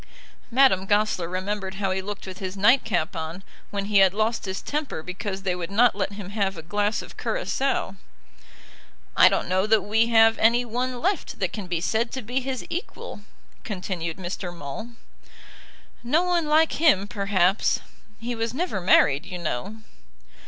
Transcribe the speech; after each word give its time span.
Madame 0.49 0.87
Goesler 0.87 1.29
remembered 1.29 1.75
how 1.75 1.91
he 1.91 2.01
looked 2.01 2.25
with 2.25 2.39
his 2.39 2.57
nightcap 2.57 3.15
on, 3.15 3.43
when 3.69 3.85
he 3.85 3.99
had 3.99 4.15
lost 4.15 4.45
his 4.45 4.59
temper 4.59 5.03
because 5.03 5.43
they 5.43 5.53
would 5.55 5.69
not 5.69 5.93
let 5.95 6.13
him 6.13 6.31
have 6.31 6.57
a 6.57 6.63
glass 6.63 7.03
of 7.03 7.17
curaçoa. 7.17 7.95
"I 9.15 9.29
don't 9.29 9.47
know 9.47 9.67
that 9.67 9.83
we 9.83 10.07
have 10.07 10.39
any 10.39 10.65
one 10.65 10.99
left 10.99 11.37
that 11.37 11.53
can 11.53 11.67
be 11.67 11.81
said 11.81 12.11
to 12.13 12.23
be 12.23 12.39
his 12.39 12.65
equal," 12.71 13.21
continued 13.63 14.17
Mr. 14.17 14.51
Maule. 14.51 14.93
"No 16.03 16.23
one 16.23 16.47
like 16.47 16.79
him, 16.81 17.07
perhaps. 17.07 17.79
He 18.19 18.33
was 18.33 18.55
never 18.55 18.81
married, 18.81 19.27
you 19.27 19.37
know." 19.37 19.81